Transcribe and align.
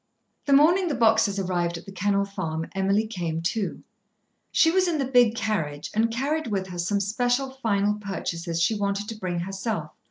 The 0.47 0.53
morning 0.53 0.87
the 0.87 0.95
boxes 0.95 1.37
arrived 1.37 1.77
at 1.77 1.85
The 1.85 1.91
Kennel 1.91 2.25
Farm, 2.25 2.65
Emily 2.73 3.05
came 3.05 3.39
too. 3.39 3.83
She 4.51 4.71
was 4.71 4.87
in 4.87 4.97
the 4.97 5.05
big 5.05 5.35
carriage, 5.35 5.91
and 5.93 6.09
carried 6.09 6.47
with 6.47 6.65
her 6.69 6.79
some 6.79 6.99
special 6.99 7.51
final 7.51 7.93
purchases 7.99 8.59
she 8.59 8.73
wanted 8.73 9.07
to 9.09 9.15
bring 9.15 9.41
herself. 9.41 9.91